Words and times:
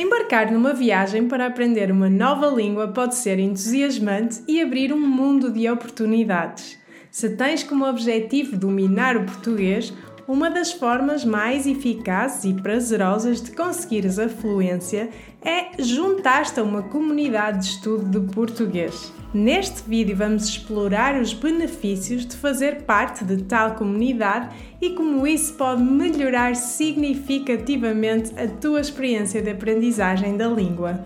Embarcar 0.00 0.50
numa 0.50 0.72
viagem 0.72 1.28
para 1.28 1.46
aprender 1.46 1.92
uma 1.92 2.08
nova 2.08 2.46
língua 2.46 2.88
pode 2.88 3.16
ser 3.16 3.38
entusiasmante 3.38 4.42
e 4.48 4.62
abrir 4.62 4.94
um 4.94 4.98
mundo 4.98 5.52
de 5.52 5.68
oportunidades. 5.68 6.78
Se 7.10 7.28
tens 7.36 7.62
como 7.62 7.84
objetivo 7.84 8.56
dominar 8.56 9.14
o 9.14 9.26
português, 9.26 9.92
uma 10.26 10.48
das 10.48 10.72
formas 10.72 11.22
mais 11.22 11.66
eficazes 11.66 12.44
e 12.44 12.54
prazerosas 12.54 13.42
de 13.42 13.50
conseguires 13.50 14.18
a 14.18 14.26
fluência 14.26 15.10
é 15.42 15.82
juntar-te 15.82 16.58
a 16.58 16.62
uma 16.62 16.82
comunidade 16.82 17.58
de 17.58 17.66
estudo 17.66 18.20
de 18.20 18.32
português. 18.32 19.12
Neste 19.32 19.88
vídeo 19.88 20.16
vamos 20.16 20.48
explorar 20.48 21.14
os 21.14 21.32
benefícios 21.32 22.26
de 22.26 22.34
fazer 22.36 22.82
parte 22.82 23.24
de 23.24 23.44
tal 23.44 23.76
comunidade 23.76 24.48
e 24.82 24.90
como 24.90 25.24
isso 25.24 25.54
pode 25.54 25.80
melhorar 25.80 26.56
significativamente 26.56 28.32
a 28.36 28.48
tua 28.48 28.80
experiência 28.80 29.40
de 29.40 29.50
aprendizagem 29.50 30.36
da 30.36 30.48
língua. 30.48 31.04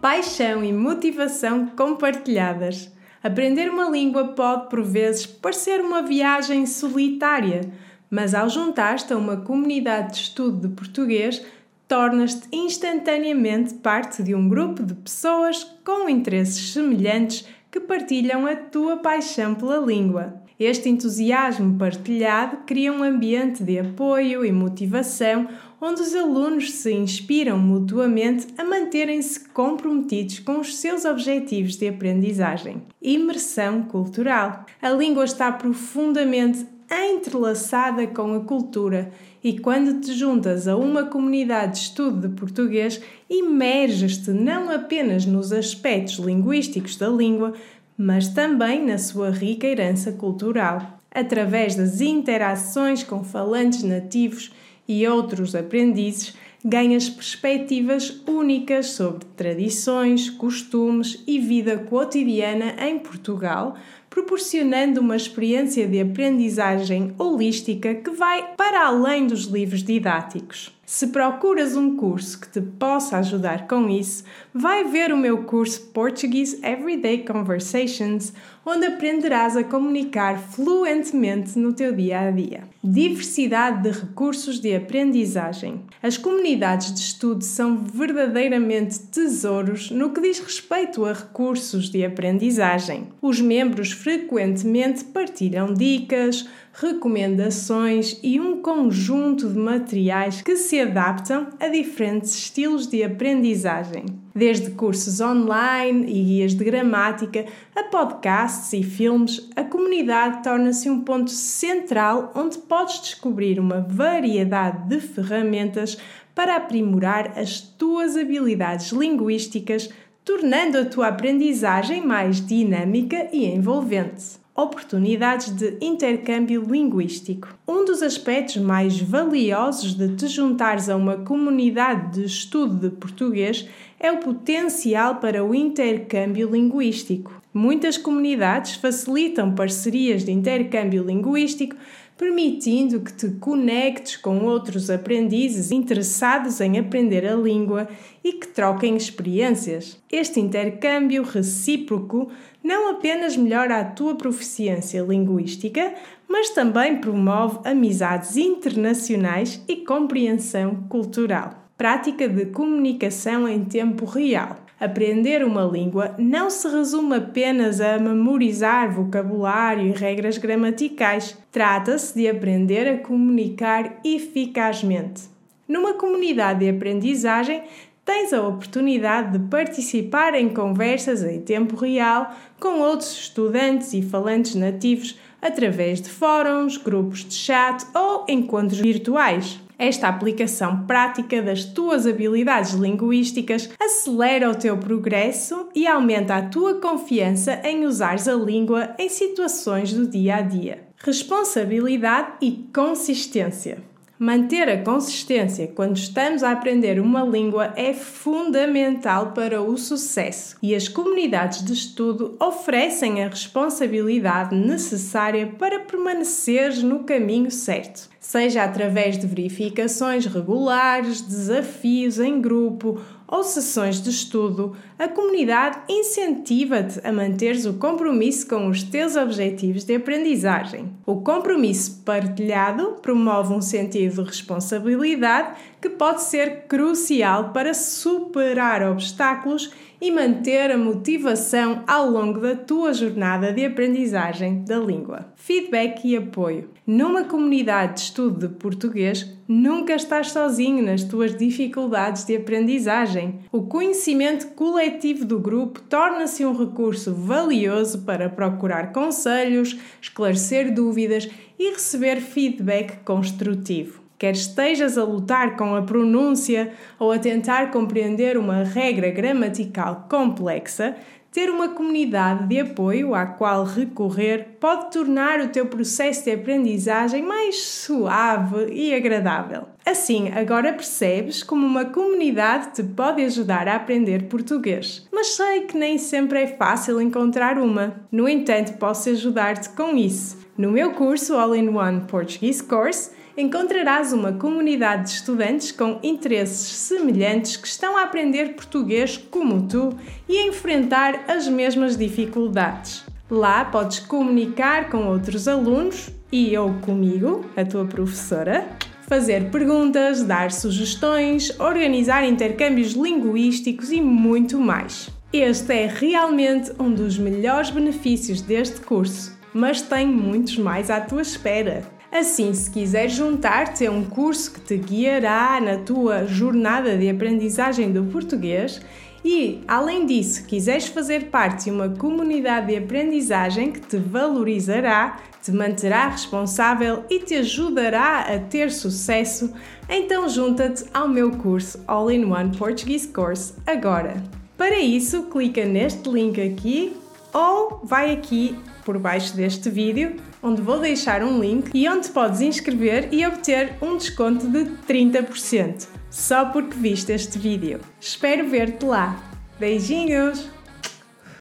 Paixão 0.00 0.62
e 0.62 0.72
motivação 0.72 1.66
compartilhadas. 1.66 2.92
Aprender 3.20 3.68
uma 3.68 3.90
língua 3.90 4.28
pode, 4.28 4.70
por 4.70 4.84
vezes, 4.84 5.26
parecer 5.26 5.80
uma 5.80 6.02
viagem 6.02 6.64
solitária, 6.64 7.62
mas 8.08 8.36
ao 8.36 8.48
juntar-te 8.48 9.12
a 9.12 9.16
uma 9.16 9.38
comunidade 9.38 10.12
de 10.12 10.18
estudo 10.18 10.68
de 10.68 10.74
português, 10.74 11.44
tornas-te 11.88 12.46
instantaneamente 12.52 13.74
parte 13.74 14.22
de 14.22 14.34
um 14.34 14.46
grupo 14.46 14.82
de 14.82 14.94
pessoas 14.94 15.64
com 15.82 16.08
interesses 16.08 16.72
semelhantes 16.72 17.48
que 17.70 17.80
partilham 17.80 18.46
a 18.46 18.54
tua 18.54 18.98
paixão 18.98 19.54
pela 19.54 19.78
língua. 19.78 20.34
Este 20.60 20.88
entusiasmo 20.88 21.78
partilhado 21.78 22.58
cria 22.66 22.92
um 22.92 23.02
ambiente 23.02 23.62
de 23.62 23.78
apoio 23.78 24.44
e 24.44 24.52
motivação 24.52 25.48
onde 25.80 26.02
os 26.02 26.14
alunos 26.14 26.72
se 26.72 26.92
inspiram 26.92 27.56
mutuamente 27.56 28.48
a 28.58 28.64
manterem-se 28.64 29.48
comprometidos 29.50 30.40
com 30.40 30.58
os 30.58 30.76
seus 30.76 31.04
objetivos 31.04 31.76
de 31.76 31.88
aprendizagem. 31.88 32.82
Imersão 33.00 33.82
cultural. 33.82 34.66
A 34.82 34.90
língua 34.90 35.24
está 35.24 35.52
profundamente 35.52 36.66
entrelaçada 36.90 38.06
com 38.06 38.34
a 38.34 38.40
cultura 38.40 39.10
e 39.42 39.58
quando 39.58 40.00
te 40.00 40.12
juntas 40.14 40.66
a 40.66 40.76
uma 40.76 41.04
comunidade 41.04 41.74
de 41.74 41.78
estudo 41.78 42.28
de 42.28 42.34
português, 42.34 43.00
imerges-te 43.28 44.30
não 44.30 44.70
apenas 44.70 45.24
nos 45.24 45.52
aspectos 45.52 46.16
linguísticos 46.16 46.96
da 46.96 47.08
língua, 47.08 47.54
mas 47.96 48.28
também 48.28 48.84
na 48.84 48.98
sua 48.98 49.30
rica 49.30 49.66
herança 49.66 50.12
cultural. 50.12 51.00
Através 51.10 51.74
das 51.74 52.00
interações 52.00 53.02
com 53.02 53.22
falantes 53.22 53.82
nativos 53.82 54.52
e 54.86 55.06
outros 55.06 55.54
aprendizes, 55.54 56.34
ganhas 56.64 57.08
perspectivas 57.08 58.20
únicas 58.26 58.90
sobre 58.90 59.24
tradições, 59.36 60.28
costumes 60.28 61.22
e 61.26 61.38
vida 61.38 61.78
cotidiana 61.78 62.74
em 62.86 62.98
Portugal, 62.98 63.76
proporcionando 64.18 65.00
uma 65.00 65.14
experiência 65.14 65.86
de 65.86 66.00
aprendizagem 66.00 67.14
holística 67.16 67.94
que 67.94 68.10
vai 68.10 68.54
para 68.56 68.84
além 68.84 69.28
dos 69.28 69.44
livros 69.44 69.80
didáticos. 69.84 70.76
Se 70.90 71.08
procuras 71.08 71.76
um 71.76 71.96
curso 71.96 72.40
que 72.40 72.48
te 72.48 72.62
possa 72.62 73.18
ajudar 73.18 73.68
com 73.68 73.90
isso, 73.90 74.24
vai 74.54 74.84
ver 74.84 75.12
o 75.12 75.18
meu 75.18 75.42
curso 75.44 75.82
Portuguese 75.92 76.58
Everyday 76.64 77.26
Conversations, 77.26 78.32
onde 78.64 78.86
aprenderás 78.86 79.54
a 79.54 79.62
comunicar 79.62 80.38
fluentemente 80.38 81.58
no 81.58 81.74
teu 81.74 81.94
dia 81.94 82.20
a 82.20 82.30
dia. 82.30 82.64
Diversidade 82.82 83.82
de 83.82 83.90
recursos 83.90 84.58
de 84.60 84.74
aprendizagem. 84.74 85.82
As 86.02 86.16
comunidades 86.16 86.94
de 86.94 87.00
estudo 87.00 87.44
são 87.44 87.76
verdadeiramente 87.76 88.98
tesouros 88.98 89.90
no 89.90 90.10
que 90.10 90.22
diz 90.22 90.38
respeito 90.38 91.04
a 91.04 91.12
recursos 91.12 91.90
de 91.90 92.02
aprendizagem. 92.02 93.08
Os 93.20 93.42
membros 93.42 93.92
frequentemente 93.92 95.04
partilham 95.04 95.74
dicas, 95.74 96.48
recomendações 96.80 98.18
e 98.22 98.38
um 98.38 98.62
conjunto 98.62 99.48
de 99.48 99.58
materiais 99.58 100.40
que 100.42 100.56
se 100.56 100.77
adaptam 100.80 101.48
a 101.60 101.68
diferentes 101.68 102.34
estilos 102.34 102.86
de 102.86 103.02
aprendizagem. 103.02 104.04
Desde 104.34 104.70
cursos 104.70 105.20
online 105.20 106.06
e 106.06 106.24
guias 106.24 106.54
de 106.54 106.64
gramática 106.64 107.44
a 107.74 107.84
podcasts 107.84 108.72
e 108.72 108.82
filmes, 108.82 109.48
a 109.56 109.64
comunidade 109.64 110.42
torna-se 110.42 110.88
um 110.88 111.00
ponto 111.00 111.30
central 111.30 112.32
onde 112.34 112.58
podes 112.58 113.00
descobrir 113.00 113.58
uma 113.58 113.80
variedade 113.80 114.88
de 114.88 115.00
ferramentas 115.00 115.98
para 116.34 116.56
aprimorar 116.56 117.38
as 117.38 117.60
tuas 117.60 118.16
habilidades 118.16 118.92
linguísticas, 118.92 119.90
tornando 120.24 120.78
a 120.78 120.84
tua 120.84 121.08
aprendizagem 121.08 122.06
mais 122.06 122.40
dinâmica 122.44 123.28
e 123.32 123.46
envolvente 123.46 124.37
oportunidades 124.58 125.50
de 125.50 125.78
intercâmbio 125.80 126.64
linguístico. 126.68 127.56
Um 127.66 127.84
dos 127.84 128.02
aspectos 128.02 128.56
mais 128.56 129.00
valiosos 129.00 129.94
de 129.94 130.08
te 130.16 130.26
juntares 130.26 130.88
a 130.88 130.96
uma 130.96 131.18
comunidade 131.18 132.14
de 132.14 132.24
estudo 132.24 132.74
de 132.74 132.96
português 132.96 133.68
é 134.00 134.10
o 134.10 134.18
potencial 134.18 135.14
para 135.16 135.44
o 135.44 135.54
intercâmbio 135.54 136.50
linguístico. 136.50 137.40
Muitas 137.54 137.96
comunidades 137.96 138.74
facilitam 138.74 139.54
parcerias 139.54 140.24
de 140.24 140.32
intercâmbio 140.32 141.04
linguístico 141.04 141.76
permitindo 142.18 143.00
que 143.00 143.12
te 143.12 143.28
conectes 143.38 144.16
com 144.16 144.44
outros 144.44 144.90
aprendizes 144.90 145.70
interessados 145.70 146.60
em 146.60 146.76
aprender 146.76 147.24
a 147.24 147.36
língua 147.36 147.88
e 148.24 148.32
que 148.32 148.48
troquem 148.48 148.96
experiências. 148.96 149.96
Este 150.10 150.40
intercâmbio 150.40 151.22
recíproco 151.22 152.28
não 152.62 152.90
apenas 152.90 153.36
melhora 153.36 153.78
a 153.78 153.84
tua 153.84 154.16
proficiência 154.16 155.00
linguística, 155.00 155.94
mas 156.28 156.50
também 156.50 156.96
promove 156.96 157.60
amizades 157.64 158.36
internacionais 158.36 159.62
e 159.68 159.76
compreensão 159.76 160.74
cultural. 160.88 161.68
Prática 161.78 162.28
de 162.28 162.46
comunicação 162.46 163.48
em 163.48 163.64
tempo 163.64 164.04
real. 164.04 164.67
Aprender 164.80 165.44
uma 165.44 165.64
língua 165.64 166.14
não 166.16 166.48
se 166.48 166.68
resume 166.68 167.16
apenas 167.16 167.80
a 167.80 167.98
memorizar 167.98 168.92
vocabulário 168.92 169.88
e 169.88 169.90
regras 169.90 170.38
gramaticais. 170.38 171.36
Trata-se 171.50 172.14
de 172.14 172.28
aprender 172.28 172.86
a 172.88 172.98
comunicar 172.98 173.98
eficazmente. 174.04 175.22
Numa 175.66 175.94
comunidade 175.94 176.60
de 176.60 176.68
aprendizagem, 176.68 177.64
tens 178.04 178.32
a 178.32 178.40
oportunidade 178.40 179.36
de 179.36 179.48
participar 179.50 180.34
em 180.34 180.48
conversas 180.48 181.24
em 181.24 181.40
tempo 181.40 181.74
real 181.74 182.32
com 182.60 182.80
outros 182.80 183.12
estudantes 183.12 183.92
e 183.92 184.00
falantes 184.00 184.54
nativos 184.54 185.18
através 185.42 186.00
de 186.00 186.08
fóruns, 186.08 186.76
grupos 186.76 187.24
de 187.24 187.34
chat 187.34 187.84
ou 187.94 188.24
encontros 188.28 188.78
virtuais. 188.78 189.60
Esta 189.78 190.08
aplicação 190.08 190.84
prática 190.86 191.40
das 191.40 191.64
tuas 191.64 192.04
habilidades 192.04 192.72
linguísticas 192.72 193.70
acelera 193.80 194.50
o 194.50 194.54
teu 194.56 194.76
progresso 194.76 195.68
e 195.72 195.86
aumenta 195.86 196.34
a 196.34 196.48
tua 196.48 196.80
confiança 196.80 197.60
em 197.62 197.86
usares 197.86 198.26
a 198.26 198.34
língua 198.34 198.94
em 198.98 199.08
situações 199.08 199.92
do 199.92 200.04
dia 200.06 200.36
a 200.36 200.40
dia. 200.40 200.88
Responsabilidade 200.96 202.32
e 202.40 202.68
consistência. 202.74 203.78
Manter 204.18 204.68
a 204.68 204.82
consistência 204.82 205.68
quando 205.68 205.96
estamos 205.96 206.42
a 206.42 206.50
aprender 206.50 206.98
uma 206.98 207.22
língua 207.22 207.72
é 207.76 207.94
fundamental 207.94 209.30
para 209.30 209.62
o 209.62 209.78
sucesso 209.78 210.56
e 210.60 210.74
as 210.74 210.88
comunidades 210.88 211.64
de 211.64 211.72
estudo 211.72 212.34
oferecem 212.40 213.22
a 213.22 213.28
responsabilidade 213.28 214.56
necessária 214.56 215.46
para 215.46 215.78
permaneceres 215.78 216.82
no 216.82 217.04
caminho 217.04 217.48
certo, 217.48 218.10
seja 218.18 218.64
através 218.64 219.16
de 219.16 219.26
verificações 219.28 220.26
regulares, 220.26 221.20
desafios 221.20 222.18
em 222.18 222.40
grupo 222.40 223.00
ou 223.28 223.44
sessões 223.44 224.00
de 224.02 224.08
estudo, 224.08 224.74
a 224.98 225.06
comunidade 225.06 225.78
incentiva-te 225.86 226.98
a 227.06 227.12
manteres 227.12 227.66
o 227.66 227.74
compromisso 227.74 228.48
com 228.48 228.68
os 228.68 228.82
teus 228.82 229.16
objetivos 229.16 229.84
de 229.84 229.94
aprendizagem. 229.94 230.90
O 231.04 231.20
compromisso 231.20 232.02
partilhado 232.04 232.96
promove 233.02 233.52
um 233.52 233.60
sentido 233.60 234.22
de 234.22 234.28
responsabilidade 234.30 235.58
que 235.80 235.90
pode 235.90 236.22
ser 236.22 236.62
crucial 236.66 237.50
para 237.52 237.74
superar 237.74 238.82
obstáculos 238.82 239.70
e 240.00 240.10
manter 240.10 240.70
a 240.70 240.78
motivação 240.78 241.82
ao 241.86 242.08
longo 242.08 242.40
da 242.40 242.54
tua 242.54 242.94
jornada 242.94 243.52
de 243.52 243.64
aprendizagem 243.64 244.64
da 244.64 244.78
língua. 244.78 245.26
Feedback 245.34 246.06
e 246.06 246.16
apoio. 246.16 246.70
Numa 246.90 247.22
comunidade 247.22 247.96
de 247.96 248.00
estudo 248.00 248.48
de 248.48 248.54
português, 248.54 249.30
nunca 249.46 249.94
estás 249.94 250.30
sozinho 250.30 250.82
nas 250.82 251.04
tuas 251.04 251.36
dificuldades 251.36 252.24
de 252.24 252.34
aprendizagem. 252.34 253.40
O 253.52 253.64
conhecimento 253.64 254.46
coletivo 254.54 255.26
do 255.26 255.38
grupo 255.38 255.82
torna-se 255.82 256.46
um 256.46 256.56
recurso 256.56 257.12
valioso 257.12 258.06
para 258.06 258.30
procurar 258.30 258.90
conselhos, 258.90 259.78
esclarecer 260.00 260.72
dúvidas 260.72 261.28
e 261.58 261.72
receber 261.72 262.22
feedback 262.22 263.04
construtivo. 263.04 264.00
Quer 264.18 264.32
estejas 264.32 264.96
a 264.96 265.04
lutar 265.04 265.56
com 265.56 265.76
a 265.76 265.82
pronúncia 265.82 266.72
ou 266.98 267.12
a 267.12 267.18
tentar 267.18 267.70
compreender 267.70 268.38
uma 268.38 268.64
regra 268.64 269.10
gramatical 269.10 270.06
complexa, 270.10 270.96
ter 271.30 271.50
uma 271.50 271.68
comunidade 271.68 272.46
de 272.46 272.60
apoio 272.60 273.14
à 273.14 273.26
qual 273.26 273.64
recorrer 273.64 274.56
pode 274.58 274.90
tornar 274.90 275.40
o 275.40 275.48
teu 275.48 275.66
processo 275.66 276.24
de 276.24 276.32
aprendizagem 276.32 277.22
mais 277.22 277.62
suave 277.62 278.72
e 278.72 278.94
agradável. 278.94 279.68
Assim, 279.84 280.30
agora 280.30 280.72
percebes 280.72 281.42
como 281.42 281.66
uma 281.66 281.84
comunidade 281.84 282.72
te 282.74 282.82
pode 282.82 283.22
ajudar 283.22 283.68
a 283.68 283.76
aprender 283.76 284.24
português. 284.24 285.06
Mas 285.12 285.28
sei 285.28 285.62
que 285.62 285.76
nem 285.76 285.98
sempre 285.98 286.42
é 286.42 286.46
fácil 286.46 287.00
encontrar 287.00 287.58
uma. 287.58 288.00
No 288.10 288.28
entanto, 288.28 288.74
posso 288.78 289.10
ajudar-te 289.10 289.68
com 289.70 289.96
isso. 289.96 290.38
No 290.56 290.72
meu 290.72 290.92
curso 290.92 291.36
All-in-One 291.36 292.02
Portuguese 292.08 292.62
Course, 292.62 293.12
encontrarás 293.38 294.12
uma 294.12 294.32
comunidade 294.32 295.04
de 295.04 295.10
estudantes 295.10 295.70
com 295.70 296.00
interesses 296.02 296.76
semelhantes 296.76 297.56
que 297.56 297.68
estão 297.68 297.96
a 297.96 298.02
aprender 298.02 298.56
português 298.56 299.16
como 299.16 299.62
tu 299.68 299.96
e 300.28 300.38
a 300.38 300.46
enfrentar 300.48 301.24
as 301.28 301.46
mesmas 301.46 301.96
dificuldades. 301.96 303.04
Lá 303.30 303.64
podes 303.64 304.00
comunicar 304.00 304.90
com 304.90 305.06
outros 305.06 305.46
alunos 305.46 306.10
e 306.32 306.56
ou 306.58 306.74
comigo, 306.80 307.44
a 307.56 307.64
tua 307.64 307.84
professora, 307.84 308.66
fazer 309.08 309.50
perguntas, 309.50 310.24
dar 310.24 310.50
sugestões, 310.50 311.58
organizar 311.60 312.24
intercâmbios 312.24 312.94
linguísticos 312.94 313.92
e 313.92 314.00
muito 314.00 314.58
mais. 314.58 315.10
Este 315.32 315.72
é 315.72 315.86
realmente 315.86 316.72
um 316.76 316.92
dos 316.92 317.16
melhores 317.16 317.70
benefícios 317.70 318.40
deste 318.40 318.80
curso, 318.80 319.38
mas 319.54 319.80
tem 319.80 320.08
muitos 320.08 320.58
mais 320.58 320.90
à 320.90 321.00
tua 321.00 321.22
espera. 321.22 321.97
Assim, 322.10 322.54
se 322.54 322.70
quiseres 322.70 323.12
juntar-te 323.12 323.86
a 323.86 323.90
um 323.90 324.02
curso 324.02 324.52
que 324.52 324.60
te 324.60 324.76
guiará 324.78 325.60
na 325.60 325.76
tua 325.76 326.26
jornada 326.26 326.96
de 326.96 327.08
aprendizagem 327.08 327.92
do 327.92 328.04
português 328.04 328.80
e, 329.22 329.60
além 329.68 330.06
disso, 330.06 330.46
quiseres 330.46 330.86
fazer 330.86 331.26
parte 331.26 331.64
de 331.64 331.70
uma 331.70 331.90
comunidade 331.90 332.68
de 332.68 332.76
aprendizagem 332.76 333.72
que 333.72 333.80
te 333.80 333.98
valorizará, 333.98 335.18
te 335.42 335.52
manterá 335.52 336.08
responsável 336.08 337.04
e 337.10 337.18
te 337.20 337.34
ajudará 337.34 338.20
a 338.20 338.38
ter 338.38 338.70
sucesso, 338.70 339.52
então 339.86 340.26
junta-te 340.28 340.84
ao 340.94 341.08
meu 341.08 341.30
curso 341.32 341.78
All-in-One 341.86 342.56
Portuguese 342.56 343.08
Course 343.08 343.52
agora. 343.66 344.22
Para 344.56 344.78
isso, 344.80 345.24
clica 345.24 345.64
neste 345.66 346.08
link 346.08 346.40
aqui 346.40 346.96
ou 347.34 347.80
vai 347.84 348.12
aqui 348.12 348.56
por 348.88 348.98
baixo 348.98 349.36
deste 349.36 349.68
vídeo, 349.68 350.16
onde 350.42 350.62
vou 350.62 350.80
deixar 350.80 351.22
um 351.22 351.38
link 351.38 351.70
e 351.74 351.86
onde 351.86 352.08
podes 352.08 352.40
inscrever 352.40 353.10
e 353.12 353.26
obter 353.26 353.74
um 353.82 353.98
desconto 353.98 354.48
de 354.48 354.64
30%, 354.88 355.86
só 356.08 356.46
porque 356.46 356.74
viste 356.74 357.12
este 357.12 357.38
vídeo. 357.38 357.80
Espero 358.00 358.48
ver-te 358.48 358.86
lá. 358.86 359.22
Beijinhos! 359.60 360.57